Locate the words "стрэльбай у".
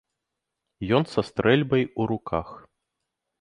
1.29-2.09